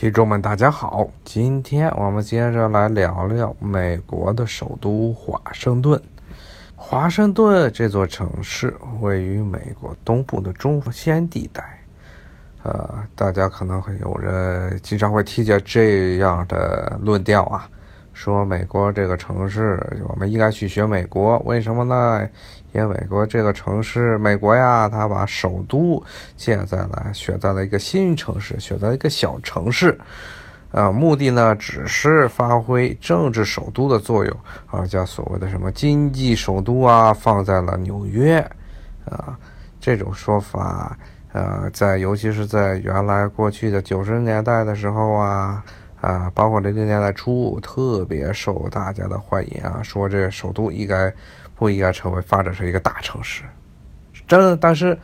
[0.00, 6.00] 听众们，大家好，今天我们接着来聊聊美国的首都华盛顿。
[6.74, 11.62] 华盛顿这座城市位于美国东部的中线地带。
[12.62, 17.68] 呃，大家可能会有人经常会听见这样的论调啊，
[18.22, 22.28] 说美国这个城市，我们应该去学美国，为什么呢？
[22.72, 26.04] 因为美国这个城市，美国呀，它把首都
[26.36, 29.98] 建在了选在了一个新城市，选在一个小城市，
[30.72, 38.38] 呃，目的呢，只是发挥政治首都的作用，而将所谓的什么经济首都啊，放在了纽约，
[39.06, 39.34] 啊，
[39.80, 40.94] 这种说法。
[41.32, 45.64] 呃，在尤其是在原来过去的九十年代的时候啊，
[46.00, 51.12] 啊，包括零零年代初，特别受大家的欢迎啊，说这首都应该
[51.54, 53.42] 不应该成为发展成一个大城市？
[54.26, 54.98] 真，但是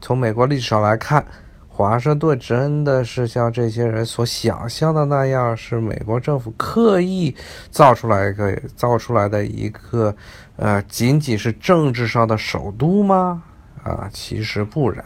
[0.00, 1.24] 从美国历史上来看，
[1.66, 7.34] 华盛顿真的是像这些人所想象的那样，是美国政府刻意
[7.70, 10.14] 造出来一个造出来的一个
[10.56, 13.42] 呃，仅仅是政治上的首都吗？
[13.82, 15.04] 啊，其实不然。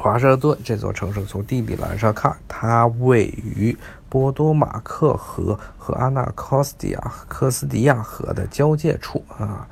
[0.00, 3.76] 华盛顿这座城市从地理栏上看，它位于
[4.08, 9.66] 波多马克河和阿纳科斯蒂亚科斯蒂亚河的交界处啊，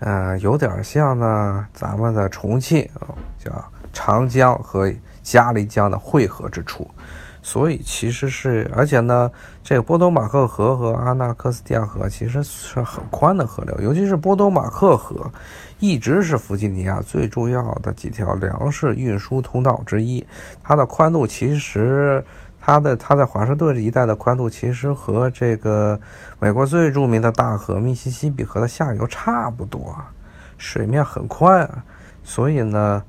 [0.00, 3.50] 呃，有点像呢咱们的重庆啊，叫
[3.94, 6.86] 长江和嘉陵江的汇合之处。
[7.44, 9.28] 所以其实是，而且呢，
[9.64, 15.28] 这个波多马克河和阿纳克斯蒂亚河其实是很宽的河流，尤其是波多马克河，
[15.82, 20.24] 一直是弗吉尼亚最重要的几条粮食运输通道之一。
[20.62, 22.24] 它的宽度其实，
[22.60, 26.00] 它的它在华盛顿这一带的宽度其实和这个
[26.38, 29.92] 美国最著名的大河密西西比河的下游差不多，
[30.56, 31.68] 水面很宽，
[32.22, 33.02] 所以呢。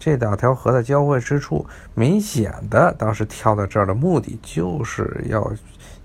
[0.00, 5.52] 这两条河的交汇之处，明显的当时跳到这儿的目的，就是要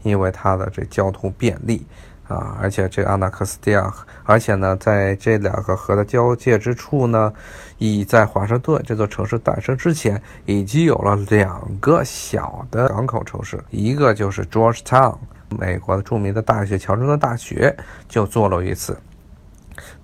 [0.01, 1.85] 因为它的这交通便利
[2.27, 3.93] 啊，而且这阿纳克斯蒂亚，
[4.23, 7.31] 而且呢，在这两个河的交界之处呢，
[7.77, 15.17] 已在华盛顿这座城市诞生之前，已经有了两个小的港口城市，一个就是 Georgetown，
[15.49, 17.75] 美国的著名的大学乔治敦大学
[18.07, 18.97] 就坐落于此。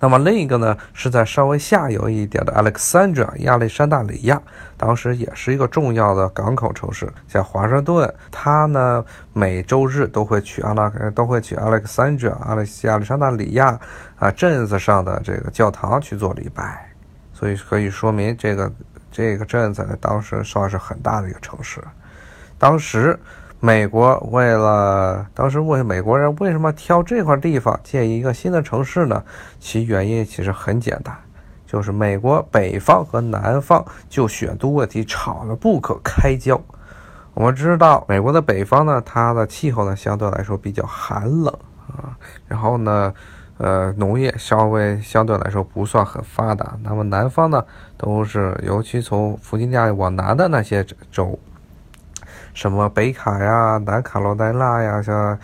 [0.02, 4.40] 那么另一个呢，是在稍微下游一点的 Alexandria 亚历山大里亚，
[4.78, 7.06] 当时也是一个重要的港口城市。
[7.28, 13.78] 像华盛顿，它呢每周日都会去阿拉都会去 Alexandria 阿历亚历山大里亚
[14.18, 16.90] 啊镇子上的这个教堂去做礼拜，
[17.34, 18.72] 所以可以说明这个
[19.12, 21.78] 这个镇子当时算是很大的一个城市。
[22.58, 23.18] 当时。
[23.62, 29.22] 美国为了当时为美国人为什么挑这块地方建一个新的城市呢？
[29.58, 31.14] 其原因其实很简单，
[31.66, 36.58] 就是美国北方和南方就选都问题吵得不可开交。
[37.34, 41.54] 我们知道，美国的北方呢，它的气候呢相对来说比较寒冷
[41.86, 42.16] 啊，
[42.48, 43.12] 然后呢，
[43.58, 46.78] 呃，农业稍微相对来说不算很发达。
[46.82, 47.62] 那么南方呢，
[47.98, 50.82] 都是尤其从弗吉尼亚往南的那些
[51.12, 51.38] 州。
[52.52, 55.38] 什么北卡呀、南卡罗来纳呀，像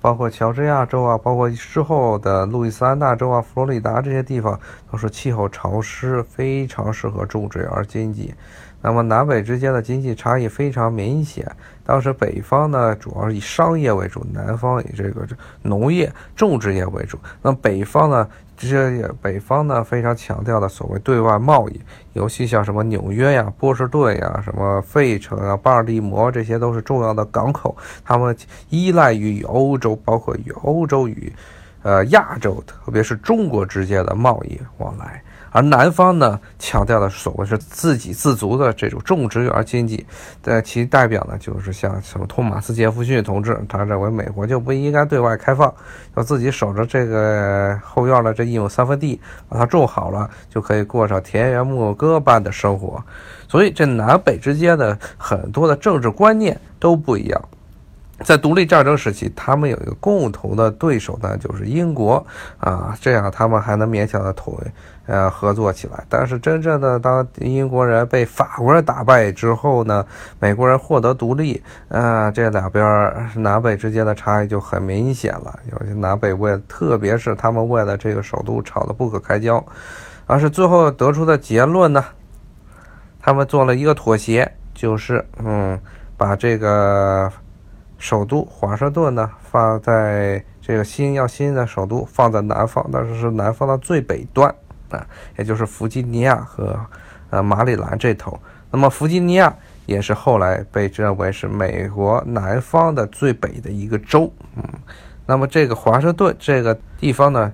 [0.00, 4.58] 包括乔治亚州啊，包括之后的路易斯安那州啊、佛罗里达这些地方，
[4.90, 8.34] 都是气候潮湿，非常适合种植而经济。
[8.82, 11.50] 那么南北之间的经济差异非常明显。
[11.84, 15.26] 当时北方呢，主要是以商业为主；南方以这个
[15.62, 17.18] 农业、种植业为主。
[17.40, 18.28] 那北方呢？
[18.54, 21.80] 这些北方呢非常强调的所谓对外贸易，
[22.12, 28.36] 尤其像什么纽约呀、波士顿呀、什么费城啊、巴尔的摩，这些都是重要的港口，他们
[28.68, 31.32] 依赖于与欧洲，包括与欧洲与
[31.82, 35.20] 呃亚洲，特别是中国之间的贸易往来。
[35.52, 40.04] 而南方呢，强调的所谓是自给自足的这种种植园经济，
[40.42, 45.72] 的其代表呢，就是像什么托马斯杰弗逊同志，他认为美国就不应该对外开放，
[46.16, 53.04] 要自己守着这个后院的这一亩三分地，把它种好了，就可以过上田园牧歌般的生活。
[53.46, 57.42] 所以这南北之间的很多的政治观念都不一样。
[58.24, 62.24] 在独立战争时期，他们有一个共同的对手呢，就是英国
[62.58, 64.56] 啊，这样他们还能勉强的统
[65.06, 66.04] 呃合作起来。
[66.08, 70.04] 但是真正的当英国人被法国人打败之后呢，
[70.38, 72.84] 美国人获得独立，啊，这两边
[73.36, 75.58] 南北之间的差异就很明显了。
[75.70, 79.64] 有些南北为，特别是他们为了这个首都吵得不可开交，
[80.26, 82.04] 而是最后得出的结论呢，
[83.20, 85.80] 他们做了一个妥协，就是嗯，
[86.16, 87.30] 把这个。
[87.98, 94.52] 首都华盛顿呢，放在这个新要新的首都放在南方，但是是南方的最北端
[94.92, 95.06] 啊，
[95.36, 96.78] 也就是弗吉尼亚和
[97.30, 98.38] 呃马里兰这头。
[98.70, 99.54] 那么弗吉尼亚
[99.86, 104.32] 也是后来被认为是美国南方的最北的一个州。
[104.56, 104.62] 嗯，
[105.26, 107.52] 那么这个华盛顿这个地方呢，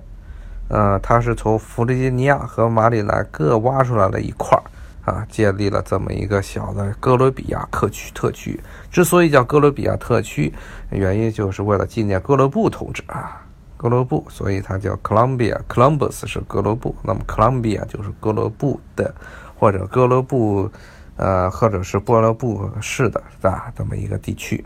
[0.69, 4.63] 呃，它是从弗吉尼亚和马里兰各挖出来了一块儿。
[5.05, 8.11] 啊，建立了这么一个小的哥伦比亚特区。
[8.13, 8.59] 特区
[8.91, 10.53] 之所以叫哥伦比亚特区，
[10.91, 13.41] 原因就是为了纪念哥伦布同志啊，
[13.79, 15.57] 哥伦布，所以它叫 Columbia。
[15.69, 19.15] Columbus 是哥伦布，那么 Columbia 就是哥伦布的，
[19.57, 20.69] 或者哥伦布，
[21.15, 24.61] 呃，或者是波罗布市的啊，这么一个地区。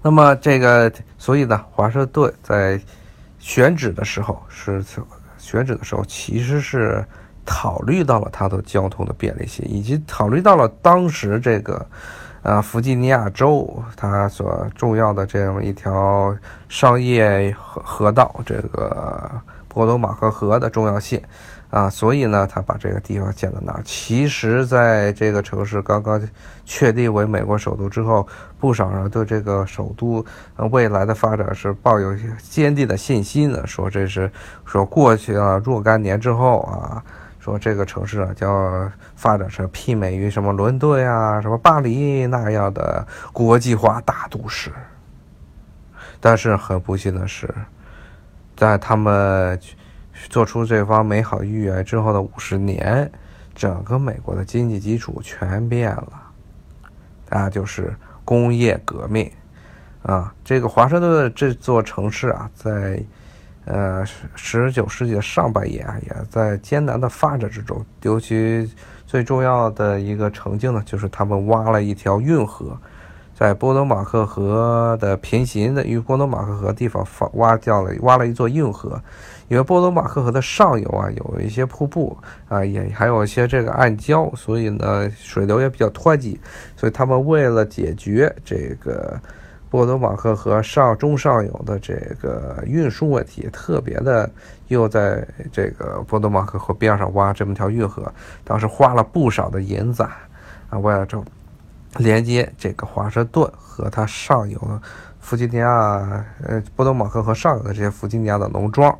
[0.00, 2.80] 那么这个，所以呢，华盛顿在
[3.38, 4.82] 选址的时候是
[5.36, 7.04] 选址的时候，其实是。
[7.48, 11.86] 考虑到了它的交通的便利性，以及考虑到了当时这个，
[12.46, 16.32] 呃，弗吉尼亚州它所重要的这样一条
[16.68, 19.28] 商业河河道，这个
[19.66, 21.20] 波多马克河的重要性，
[21.70, 23.82] 啊，所以呢，他把这个地方建在那儿。
[23.84, 26.22] 其实，在这个城市刚刚
[26.64, 28.24] 确定为美国首都之后，
[28.60, 30.24] 不少人对这个首都
[30.70, 32.14] 未来的发展是抱有
[32.48, 34.30] 坚定的信心的，说这是
[34.64, 37.02] 说过去了若干年之后啊。
[37.46, 44.72] 说这个城市啊，将发展成媲美于什么伦敦啊、什么巴黎那样的国际化大都市。
[46.18, 47.48] 但是很不幸的是，
[48.56, 49.56] 在他们
[50.28, 53.08] 做出这方美好预言之后的五十年，
[53.54, 56.12] 整个美国的经济基础全变了，
[57.30, 57.94] 那就是
[58.24, 59.30] 工业革命
[60.02, 60.34] 啊！
[60.44, 63.00] 这个华盛顿这座城市啊，在。
[63.66, 67.84] 呃，十九世纪的上半叶啊，也在艰难的发展之中。
[68.02, 68.72] 尤其
[69.08, 72.78] 最重要的一个成就呢，就是他们挖了一条运河，
[73.34, 79.02] 在波多马克河的平行的与波多马克河地方发挖掉了挖了一座运河。
[79.48, 82.16] 因为波多马克河的上游啊，有一些瀑布
[82.48, 86.40] 啊，也还有一些这个暗礁，所以呢，水流也比较湍急。
[86.76, 89.20] 所以他们为了解决这个。
[89.68, 94.30] 波多马克河上中上游的这个运输问题，特别的
[94.68, 98.12] 又在这个波多马克河边上挖这么条运河，
[98.44, 100.02] 当时花了不少的银子
[100.70, 101.22] 啊，为了这
[101.96, 104.80] 连接这个华盛顿和它上游的
[105.20, 105.68] 弗吉尼亚，
[106.46, 108.96] 呃，波多马克河上游的这些弗吉尼亚的农庄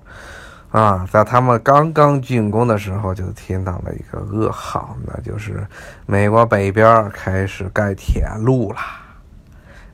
[0.72, 5.64] 啊，在他们刚刚竣工的时候，就听到了一个噩耗，那就是
[6.06, 8.78] 美国北边开始盖铁路了。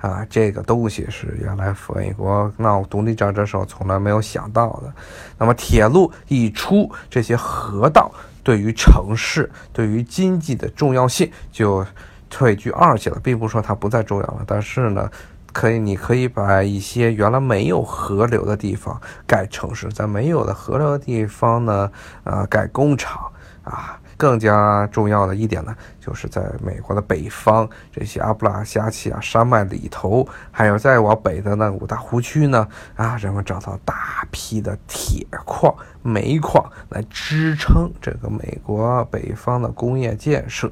[0.02, 4.92] 啊，这个东西是原来美国闹独立战争时候从来没有想到的。
[5.38, 8.12] 那么铁路一出，这些河道
[8.42, 11.86] 对于城市、对于经济的重要性就
[12.28, 14.42] 退居二线了，并不说它不再重要了。
[14.44, 15.08] 但是呢，
[15.52, 21.88] 可以，你可以把一些原来没有河流的地方盖城市，在没有的河流的地方呢，
[22.24, 23.30] 呃，盖工厂
[23.62, 24.00] 啊。
[24.22, 40.70] 更加重要的一点呢，就是在美国的北方，这些阿布拉加契亚山脉里头，还有再往北的那五大湖区呢，啊，人们找到大批的铁矿、煤矿来支撑这个美国北方的工业建设，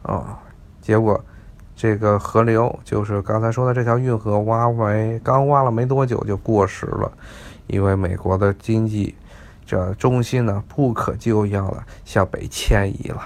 [0.00, 0.38] 啊，
[0.80, 1.22] 结果
[1.76, 7.12] 这个河流就是刚才说的这条运河挖完，刚挖了没多久就过时了，
[7.66, 9.14] 因为美国的经济。
[9.68, 13.20] 这中心呢，不可救药的向北迁移了。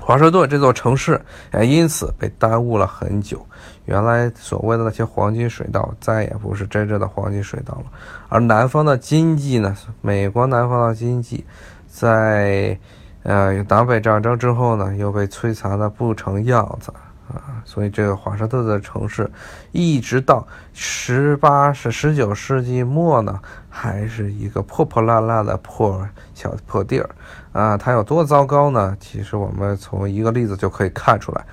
[0.00, 1.20] 华盛顿这座城市
[1.52, 3.44] 也因此被耽误了很久。
[3.84, 7.84] 原来所谓的那些黄金水道，再也不是真正的黄金水道了。
[8.30, 11.44] 而南方的经济呢，美国南方的经济，
[11.86, 12.78] 在
[13.22, 16.90] 呃南北战争之后呢，又被摧残的不成样子。
[17.34, 19.30] 啊，所以这个华盛顿的城市，
[19.72, 27.10] 一直到十八是十九世纪末呢，还是一个破破烂烂的破小破地儿。
[27.52, 28.96] 啊，它有多糟糕呢？
[28.98, 31.44] 其实我们从一个例子就可以看出来。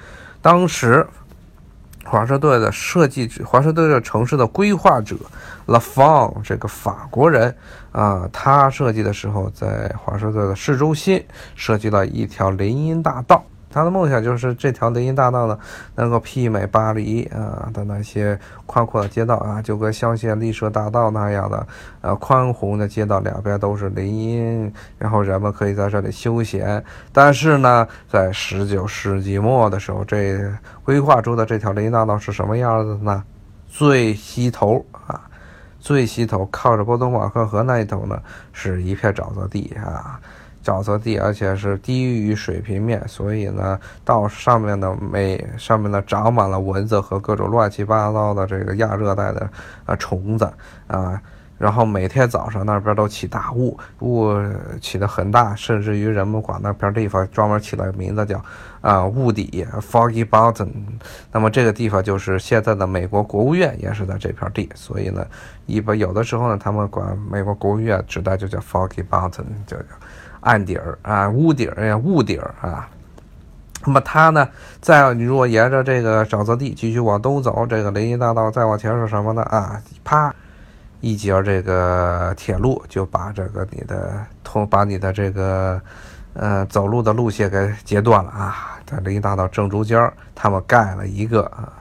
[0.41, 1.05] 当时
[2.03, 5.15] 华盛顿的设计者，华盛顿这城市的规划者
[5.67, 7.55] 拉方这个法国人
[7.91, 11.23] 啊，他设计的时候在华盛顿的市中心
[11.55, 13.43] 设计了一条林荫大道。
[13.71, 15.57] 他的梦想就是这条林荫大道呢，
[15.95, 21.67] 能够媲美巴黎啊的那些宽阔的街道啊，就跟香榭丽舍大道那样的，
[22.01, 26.83] 呃，宽宏的街道，两边都是林荫，然后人们可以在这里休闲。
[27.13, 30.51] 但是呢，在十九世纪末的时候，这
[30.83, 33.23] 规划出的这条林荫大道是什么样子呢？
[33.67, 35.21] 最西头啊，
[35.79, 40.19] 最西头靠着波多马克河那一头呢，是一片沼泽地啊。
[40.63, 49.49] 沼泽地，而且是低于水平面，所以呢，到上面的每上面呢长满了蚊子和各种乱七八糟的这个亚热带的
[49.85, 50.51] 啊虫子
[50.87, 51.21] 啊，
[51.61, 54.33] 然后每天早上那边都起大雾，雾
[54.81, 58.43] 起得很大，甚至于人们管那片地方专门起了个名字叫
[58.81, 60.71] 啊雾底 （Foggy Mountain）。
[61.31, 65.23] 那么这个地方就是现在的美国国务院也是在这片地，所以呢，
[65.67, 69.83] 一般有的时候呢，他们管美国国务院指代就叫 Foggy Mountain，就叫
[70.39, 72.89] 暗底儿啊，屋顶儿呀，雾底儿啊。
[73.85, 74.47] 那么它呢，
[74.79, 79.43] 再你如果沿着这个沼泽地继续往东走，这个林荫大道再往前是什么呢？
[79.43, 80.30] 啊，啪！
[81.01, 85.81] 一节这个铁路就把这个你的通把你的这个
[86.33, 88.79] 呃走路的路线给截断了啊！
[88.85, 91.73] 在林荫大道正中间，他们盖了一个啊，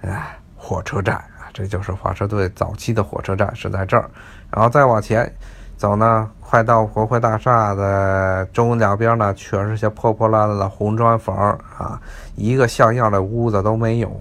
[0.00, 4.08] 哎，火车站啊，这就是华盛顿早期的火车站是在这儿。
[4.50, 5.30] 然后再往前
[5.76, 11.36] 走呢，快到国会大厦的中两边呢，全是些破破烂烂的红砖房
[11.76, 12.00] 啊，
[12.36, 14.20] 一个像样的屋子都没有，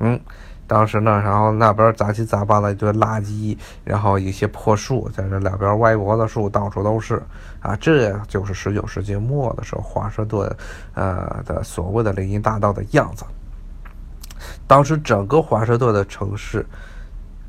[0.00, 0.18] 嗯。
[0.70, 7.20] 当时呢，然后那边杂七杂八的一堆垃圾，然后一些破树，在这两边歪脖子树到处都是，
[7.58, 10.48] 啊，这就是十九世纪末的时候华盛顿，
[10.94, 13.24] 呃的所谓的林荫大道的样子。
[14.68, 16.64] 当时整个华盛顿的城市，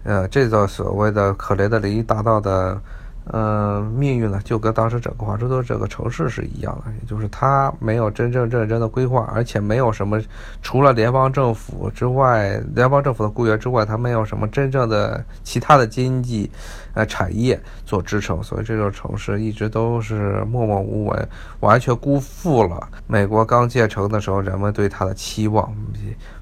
[0.04, 2.82] 呃，这座所谓的可怜的林荫大道的。
[3.26, 10.20] 嗯，命运呢，就跟当时整个华盛顿这个城市是一样的，也就是它没有真正认真的规划，而且没有什么
[10.64, 16.50] 除了联邦政府之外，联邦政府的雇员之外，它没有什么真正的其他的经济
[16.96, 25.72] 呃产业做支撑，所以这座城市一直都是默默无闻，完全辜负了美国刚建成的时候人们对它的期望，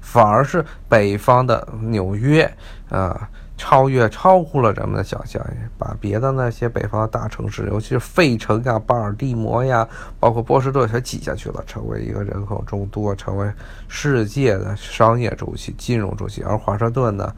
[0.00, 2.50] 反而是北方的纽约
[2.88, 3.28] 啊。
[3.62, 5.38] 超越、超乎了人们的想象，
[5.76, 9.86] 把别的那些北方的大城市，尤其是费城呀、巴尔的摩呀，
[10.18, 13.52] 包括波士顿，全挤下去了，成为一个人口众多、成为
[13.86, 16.42] 世界的商业中心、金融中心。
[16.42, 17.30] 而华盛顿呢，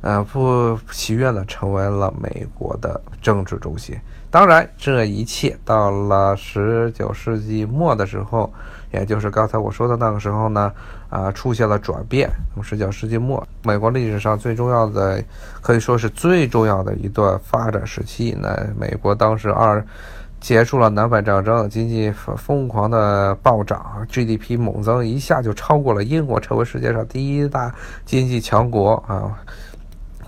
[0.00, 3.96] 呃，不祈愿的成为了美国的政治中心。
[4.30, 8.48] 当然，这一切到了十九世纪末的时候。
[8.94, 10.72] 也就是刚才我说的那个时候呢，
[11.10, 12.30] 啊，出现了转变。
[12.54, 15.22] 那么十九世纪末，美国历史上最重要的，
[15.60, 18.36] 可以说是最重要的一段发展时期。
[18.40, 19.84] 那美国当时二
[20.40, 27.74] 结束了南北战争，经济疯狂的暴涨，GDP 猛增，一下就超过了英国，成为世界上第一大
[28.04, 29.36] 经济强国啊！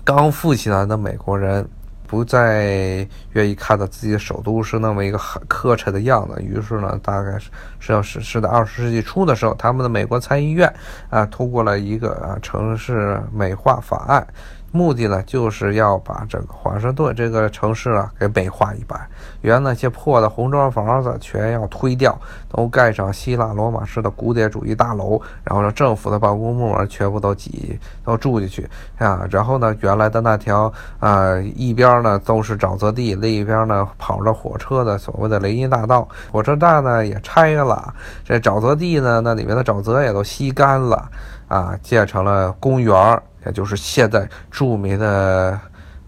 [0.03, 1.67] 刚富起来的美国人。
[2.07, 10.73] 不再愿意看到自己的首都是那么一个很磕碜的样子，于是呢，大概是是要实施的二十世纪初的时候，他们的美国参议院
[11.09, 14.25] 啊通过了一个啊城市美化法案。
[14.71, 18.99] 目的呢，就是要把这个华盛顿这个城市啊给美化一番。
[19.41, 22.17] 原那些破的红砖房子全要推掉，
[22.49, 29.25] 都盖上希腊罗马式的古典主义大楼，然后让政府的办公部门全部都挤都住进去啊。
[29.31, 37.93] 然后呢，原来的那条啊一边呢都是沼泽地，另一边呢跑着火车的所谓的雷音大道，火车站呢也拆了，
[38.25, 41.09] 这沼泽地呢那里面的沼泽也都吸干了
[41.47, 43.21] 啊，建成了公园儿。
[43.45, 45.57] 也就是现在著名的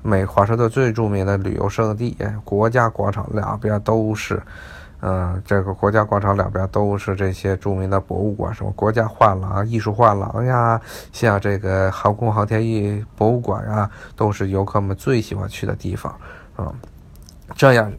[0.01, 4.41] 美华盛顿最著名的旅游胜地国家广场两边都是，
[4.99, 10.81] 嗯，这个国家广场两边都是这些著名的博物馆，什么国家画廊、艺术画廊呀，
[11.13, 16.13] 像这个航空航天艺博物馆呀，都是游客们最喜欢去的地方，
[16.57, 16.73] 啊，
[17.55, 17.89] 这样。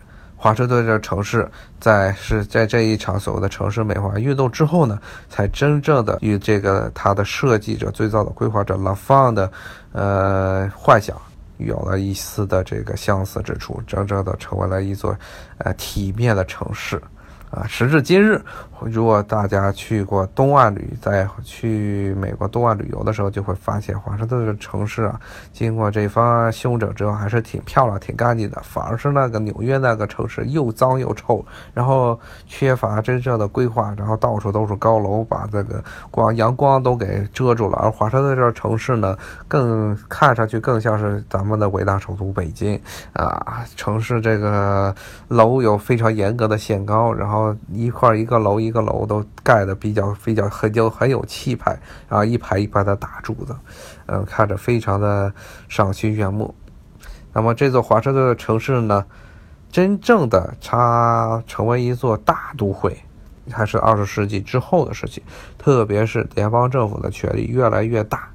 [0.42, 1.46] 华盛顿这城市
[1.78, 9.52] 在是在这一场所谓的城市美化运动之后呢，才真正的与这个它的设计者最早的规划者拉芳的，
[9.92, 11.14] 呃幻想
[11.58, 15.14] 有了一丝的这个相似之处，真正的成为了一座
[15.58, 16.98] 呃体面的城市。
[17.50, 18.40] 啊，时至今日，
[18.78, 25.20] 如果大家去过东岸旅，在去美国东岸旅游的时候，就会发现华盛顿这城市啊，
[25.52, 28.62] 经过这番修整之后，还是挺漂亮、挺干净的。
[28.62, 32.16] 反而是那个纽约那个城市又脏又臭，然后
[32.46, 37.76] 缺乏真正的规划，然后到处都是高楼，把这个光阳光都给遮住了。
[37.82, 42.80] 而华盛顿这个城市呢，更看上去更像是咱们的伟大首都北京
[43.12, 44.94] 啊，城市这个
[45.26, 47.39] 楼有非常严格的限高，然后。
[47.72, 51.78] 一块一个楼一个楼都盖的比较比较很就很有气派，
[52.08, 53.54] 然后一排一排的大柱子，
[54.06, 55.32] 嗯，看着非常的
[55.68, 56.54] 赏心悦目。
[57.32, 59.04] 那么这座华盛顿的城市呢，
[59.70, 62.98] 真正的它成为一座大都会，
[63.50, 65.22] 还是二十世纪之后的事情。
[65.56, 68.28] 特别是联邦政府的权力越来越大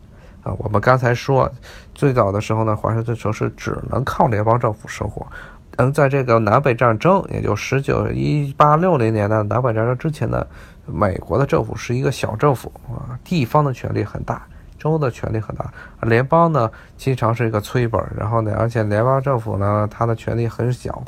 [0.43, 0.53] 啊。
[0.57, 1.51] 我们刚才说，
[1.93, 5.27] 最早的时候呢，华盛顿城市只能靠联邦政府生活。
[5.77, 10.45] 嗯，在这个南北战争，也就十九一八六零年的南北战争之前呢，
[10.85, 14.45] 美国的政府是一个小政府啊，地方的权力很大，
[14.79, 15.69] 州的权力很大，
[16.01, 21.03] 联邦呢经常是一个催本，然后呢，而且联邦政府呢，它的权力很小。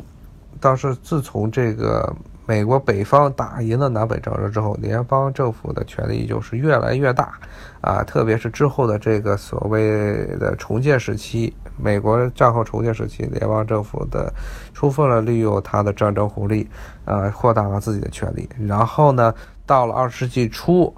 [0.60, 2.12] 但是自从这个
[2.44, 7.38] 美国北方打赢了南北战争之后，联邦政府的权力就是越来越大，
[7.80, 14.32] 啊，特别是之后的这个所谓的重建时期，美国战后重建时期，联邦政府的
[14.74, 16.68] 充分了利用它的战争红利，
[17.04, 18.48] 啊，扩大了自己的权力。
[18.66, 19.32] 然后呢，
[19.64, 20.94] 到了二十世纪初，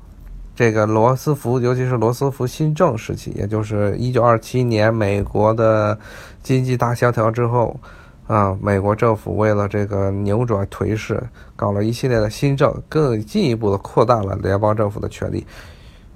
[0.55, 5.99] 这个罗斯福，尤其是罗斯福新政时期，也就是一九二七年美国的
[6.43, 7.79] 经济大萧条之后。
[8.27, 11.21] 啊，美国政府为了这个扭转颓势，
[11.57, 15.45] 搞了一系列的新政，更进一步的扩大了联邦政府的权力。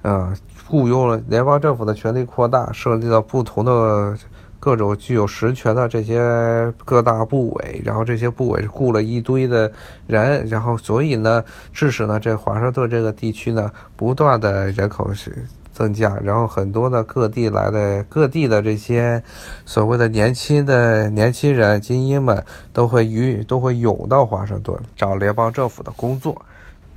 [0.01, 0.33] 啊，
[0.69, 4.17] 雇佣了联邦政府的权力扩大，涉及到不同的
[4.65, 9.71] 各种具有实权的这些各大部委，然后这些部委雇了一堆的
[10.07, 15.45] 人，然后所以呢，致使呢这华盛顿这个地区呢不断的人口是。
[15.75, 19.21] 增加，然后很多的各地来的各地的这些
[19.67, 22.41] 所谓的年轻的年轻人精英们
[22.73, 26.41] 都会与都会涌到华盛顿找联邦政府的工作。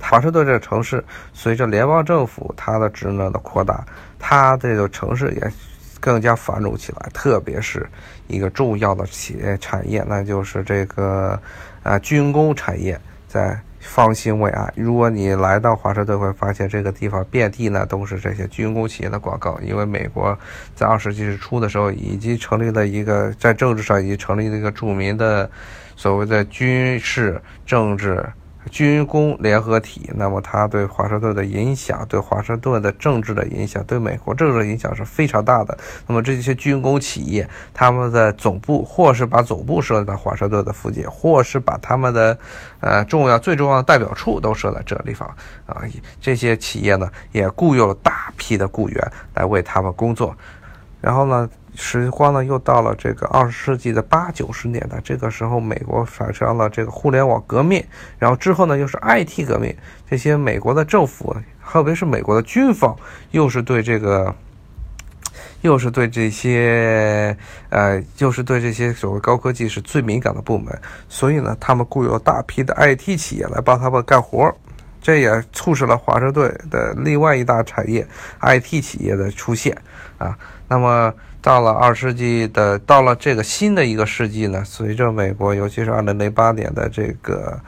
[0.00, 3.84] 华盛顿这个城市随着联邦政府它的职能的扩大，
[4.16, 5.52] 它这个城市也
[6.00, 7.08] 更加繁荣起来。
[7.12, 7.88] 特别是
[8.26, 11.40] 一个重要的企业产业，那就是这个
[11.82, 13.58] 啊军工产业在。
[13.80, 14.70] 方兴未艾。
[14.76, 19.58] 如果你来到华盛顿，会发现这个地方遍地呢都是这些军工企业的广告。
[19.62, 20.36] 因为美国
[20.74, 25.48] 在二十世纪初的时候，已经成立了一个在政治上已经成立了一个著名的
[25.94, 28.22] 所谓的军事政治。
[28.68, 35.76] 军工联合体，那么它对华盛顿的影响，对华盛顿的政治的影响，对美国政治的影响是非常大的。
[36.06, 42.38] 那么这些军工企业，他们的总部或是把总部设在华盛顿的附近，或是把他们的
[42.80, 45.28] 呃重要最重要的代表处都设在这地方
[45.66, 45.82] 啊。
[46.20, 50.36] 这些企业呢，也雇佣了大批的雇员来为他们工作，
[51.00, 51.48] 然后呢。
[51.80, 57.82] 时光呢，又到了这个二十世纪的八九十年代，这个时候美国发生了这个互联网革命，
[58.18, 59.72] 然后之后呢又是 IT 革命，
[60.10, 62.96] 这些美国的政府，特别是美国的军方，
[63.30, 64.34] 又是对这个，
[65.60, 67.34] 又是对这些，
[67.70, 70.76] 呃，又是对这些所谓高科技是最敏感的部门，
[71.08, 74.52] 所以呢，他们雇佣大批的 IT 企业来帮他们干活，
[75.00, 78.04] 这也促使了华盛顿的另外一大产业
[78.40, 79.80] IT 企业的出现
[80.18, 80.36] 啊，
[80.66, 81.14] 那么。
[81.48, 87.58] 到了二世纪的，到了这个新的一个世纪呢，随着美国，尤其是二零零八年的这个，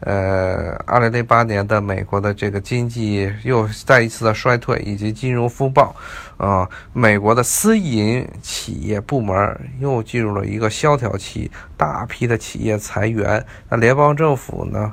[0.00, 5.96] 呃，二零零八年的美国的这个经济又再一次的衰退，以及金融风暴，
[6.36, 14.92] 啊，美国的私营企业部门又进入了一个萧条期，大批的企业裁员，那联邦政府呢，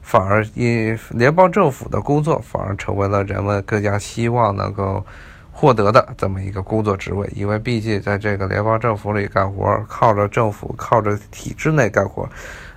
[0.00, 5.04] 反而因联邦政府的工作反而成为了人们更加希望能够。
[5.58, 12.28] 获得的这么一个工作职位，因为毕竟在这个联邦政府里干活，靠着政府，靠着体制内干活，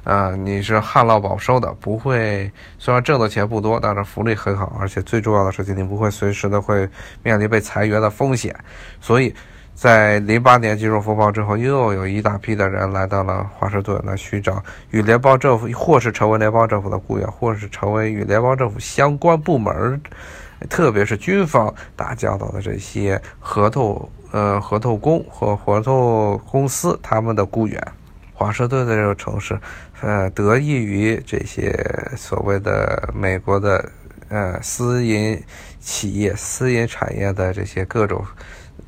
[0.06, 6.88] 啊，你是旱涝保收的，不会虽然挣的钱不多，但是福利很好，而且最重要的是，你不会随时的会
[7.22, 8.56] 面临被裁员的风险。
[9.02, 9.36] 所以
[9.74, 20.02] 在零八年金融风暴之后，又有一大批的人来到了华盛顿来寻找与联邦政府，或是成为联邦政府的雇员，或是成为与联邦政府相关部门。
[20.68, 27.82] 特别是军方打交道的这些合同，呃，合同工和合同公司，他们的雇员，
[28.34, 29.58] 华盛顿的这个城市，
[30.02, 31.74] 呃，得益于这些
[32.18, 33.90] 所谓的美国的，
[34.28, 35.42] 呃，私营
[35.80, 38.24] 企业、私营产业的这些各种，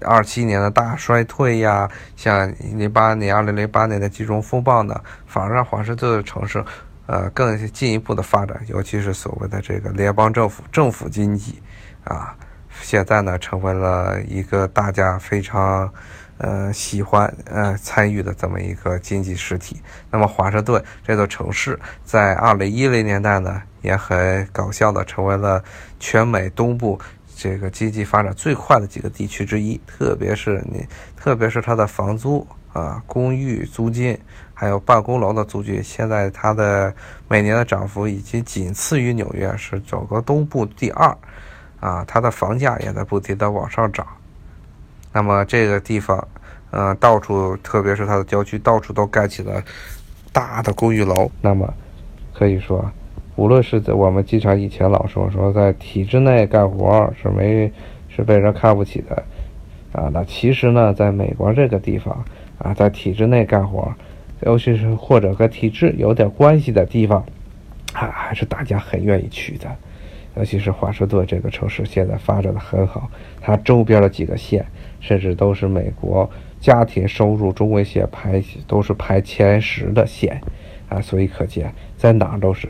[0.01, 6.63] 二七年的大衰退呀，像零八年、二零零八年的金融风暴呢，反而让华盛顿的城市。
[7.11, 11.61] 呃，更进一步的发展，尤其是所谓的这个联邦政府政府经济，
[12.05, 12.33] 啊，
[12.81, 15.93] 现在呢成为了一个大家非常
[16.37, 19.81] 呃喜欢呃参与的这么一个经济实体。
[20.09, 25.61] 那么华盛顿这座城市在二零一零年代呢，也很搞笑的成为了
[25.99, 26.97] 全美东部
[27.43, 30.85] 这个经济发展最快的几个地区之一，特别是你，
[31.17, 32.45] 特别是它的房租。
[32.71, 34.15] 啊，公寓租金
[34.53, 36.93] 还有办公楼的租金，现在它的
[37.27, 41.17] 每年的涨幅已经仅次于纽约，是整个东部第二。
[41.79, 44.05] 啊，它的房价也在不停的往上涨。
[45.11, 46.25] 那么这个地方，
[46.69, 49.61] 呃，到处，特别是它的郊区，到处都盖起了
[50.31, 51.29] 大的公寓楼。
[51.41, 51.73] 那么
[52.35, 52.89] 可以说，
[53.41, 57.71] 无论是在我们经常以前老说说在体制内干活是没
[58.07, 59.23] 是被人看不起的，
[59.93, 62.23] 啊，那其实呢，在美国这个地方。
[62.59, 63.91] 啊，在体制内干活，
[64.41, 67.25] 尤其是或者和体制有点关系的地方，
[67.91, 69.67] 啊，还是大家很愿意去的。
[70.35, 73.09] 尤其是华盛顿这个城市现在发展的很好，
[73.41, 74.63] 它周边的几个县
[74.99, 80.39] 甚至都是美国家庭收入中位线排都是排前十的县
[80.87, 82.69] 啊，所以可见在哪儿都是。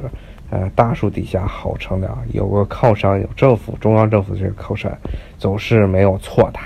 [0.51, 4.95] 呃，大树底下好乘凉，有个靠山，有政府，中央政府这个靠山，
[5.37, 6.59] 总是没有错的。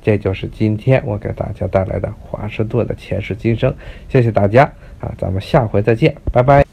[0.00, 3.74] 这就是今天我给大家带来的华盛顿的前世今生，
[4.08, 4.62] 谢谢大家
[5.00, 6.69] 啊，咱们下回再见，拜拜。